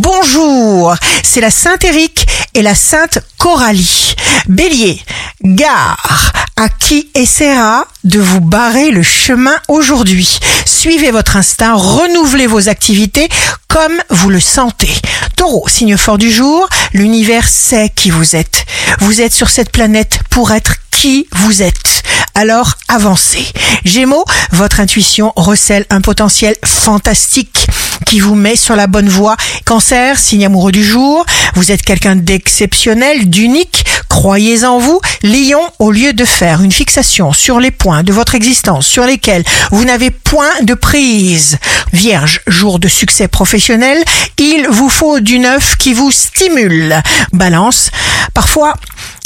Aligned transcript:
bonjour. 0.00 0.94
C'est 1.22 1.40
la 1.40 1.50
Sainte 1.50 1.84
Éric 1.84 2.26
et 2.54 2.62
la 2.62 2.74
Sainte 2.74 3.20
Coralie. 3.38 4.14
Bélier, 4.48 5.00
gare 5.42 6.32
à 6.56 6.68
qui 6.68 7.08
essaiera 7.14 7.86
de 8.04 8.18
vous 8.18 8.40
barrer 8.40 8.90
le 8.90 9.02
chemin 9.02 9.56
aujourd'hui? 9.68 10.38
Suivez 10.64 11.10
votre 11.10 11.36
instinct, 11.36 11.74
renouvelez 11.74 12.46
vos 12.46 12.68
activités 12.68 13.28
comme 13.68 14.02
vous 14.10 14.30
le 14.30 14.40
sentez. 14.40 14.92
Taureau, 15.36 15.68
signe 15.68 15.96
fort 15.96 16.18
du 16.18 16.30
jour, 16.30 16.68
l'univers 16.92 17.48
sait 17.48 17.90
qui 17.94 18.10
vous 18.10 18.36
êtes. 18.36 18.64
Vous 19.00 19.20
êtes 19.20 19.32
sur 19.32 19.50
cette 19.50 19.70
planète 19.70 20.20
pour 20.30 20.50
être 20.50 20.76
qui 20.90 21.28
vous 21.32 21.62
êtes. 21.62 22.02
Alors 22.34 22.74
avancez. 22.88 23.46
Gémeaux, 23.84 24.24
votre 24.52 24.80
intuition 24.80 25.32
recèle 25.36 25.84
un 25.90 26.00
potentiel 26.00 26.56
fantastique 26.64 27.66
qui 28.10 28.18
vous 28.18 28.34
met 28.34 28.56
sur 28.56 28.74
la 28.74 28.88
bonne 28.88 29.08
voie. 29.08 29.36
Cancer, 29.64 30.18
signe 30.18 30.44
amoureux 30.44 30.72
du 30.72 30.82
jour, 30.82 31.24
vous 31.54 31.70
êtes 31.70 31.82
quelqu'un 31.82 32.16
d'exceptionnel, 32.16 33.30
d'unique, 33.30 33.84
croyez 34.08 34.64
en 34.64 34.80
vous. 34.80 35.00
Lion, 35.22 35.60
au 35.78 35.92
lieu 35.92 36.12
de 36.12 36.24
faire 36.24 36.60
une 36.60 36.72
fixation 36.72 37.32
sur 37.32 37.60
les 37.60 37.70
points 37.70 38.02
de 38.02 38.12
votre 38.12 38.34
existence 38.34 38.84
sur 38.84 39.04
lesquels 39.04 39.44
vous 39.70 39.84
n'avez 39.84 40.10
point 40.10 40.50
de 40.62 40.74
prise. 40.74 41.58
Vierge, 41.92 42.40
jour 42.48 42.80
de 42.80 42.88
succès 42.88 43.28
professionnel, 43.28 44.02
il 44.38 44.66
vous 44.68 44.88
faut 44.88 45.20
du 45.20 45.38
neuf 45.38 45.76
qui 45.76 45.92
vous 45.92 46.10
stimule. 46.10 47.00
Balance, 47.32 47.92
parfois 48.34 48.74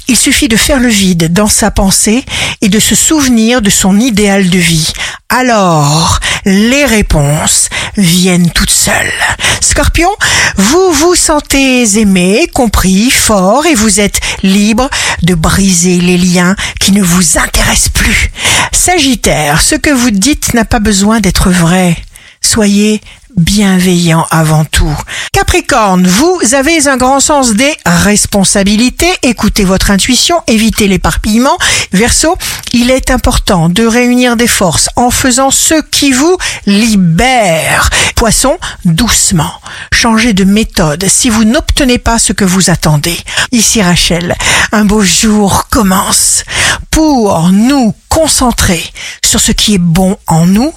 il 0.09 0.17
suffit 0.17 0.49
de 0.49 0.57
faire 0.57 0.81
le 0.81 0.89
vide 0.89 1.33
dans 1.33 1.49
sa 1.49 1.71
pensée 1.71 2.23
et 2.61 2.69
de 2.69 2.79
se 2.79 2.95
souvenir 2.95 3.63
de 3.63 3.71
son 3.71 3.99
idéal 3.99 4.51
de 4.51 4.59
vie. 4.59 4.93
Alors, 5.31 6.21
les 6.45 6.85
réponses 6.85 7.71
viennent 7.97 8.51
toutes 8.51 8.71
seules. 8.71 9.13
Scorpion, 9.61 10.11
vous 10.57 10.93
vous 10.93 11.15
sentez 11.15 11.99
aimé, 11.99 12.49
compris, 12.53 13.11
fort 13.11 13.67
et 13.67 13.75
vous 13.75 14.01
êtes 14.01 14.21
libre 14.43 14.89
de 15.23 15.35
briser 15.35 16.01
les 16.01 16.19
liens 16.19 16.57
qui 16.81 16.93
ne 16.93 17.03
vous 17.03 17.39
intéressent 17.39 17.91
plus. 17.91 18.31
Sagittaire, 18.73 19.61
ce 19.61 19.75
que 19.75 19.91
vous 19.91 20.11
dites 20.11 20.55
n'a 20.55 20.65
pas 20.65 20.81
besoin 20.81 21.21
d'être 21.21 21.51
vrai. 21.51 21.97
Soyez 22.41 23.01
bienveillant 23.37 24.27
avant 24.31 24.65
tout. 24.65 24.97
Capricorne, 25.33 26.07
vous 26.07 26.41
avez 26.53 26.87
un 26.87 26.97
grand 26.97 27.21
sens 27.21 27.55
des 27.55 27.75
responsabilités, 27.85 29.11
écoutez 29.23 29.65
votre 29.65 29.91
intuition, 29.91 30.41
évitez 30.47 30.87
l'éparpillement. 30.87 31.57
Verseau, 31.93 32.37
il 32.75 32.91
est 32.91 33.13
important 33.13 33.69
de 33.69 33.87
réunir 33.87 34.37
des 34.37 34.49
forces 34.49 34.91
en 34.97 35.13
faisant 35.13 35.53
ce 35.53 35.81
qui 35.81 36.11
vous 36.11 36.37
libère. 36.67 37.89
Poisson, 38.17 38.59
doucement, 38.85 39.61
changez 39.93 40.33
de 40.33 40.43
méthode 40.43 41.07
si 41.09 41.31
vous 41.31 41.45
n'obtenez 41.45 41.99
pas 41.99 42.19
ce 42.19 42.33
que 42.33 42.45
vous 42.45 42.71
attendez. 42.71 43.17
Ici 43.53 43.81
Rachel, 43.81 44.35
un 44.73 44.85
beau 44.85 45.03
jour 45.03 45.69
commence 45.71 46.43
pour 46.91 47.49
nous 47.51 47.95
concentrer 48.09 48.83
sur 49.25 49.39
ce 49.39 49.53
qui 49.53 49.75
est 49.75 49.79
bon 49.79 50.17
en 50.27 50.45
nous 50.45 50.73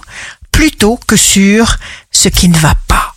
plutôt 0.51 0.99
que 1.07 1.15
sur 1.15 1.77
ce 2.11 2.29
qui 2.29 2.47
ne 2.47 2.57
va 2.57 2.75
pas. 2.87 3.15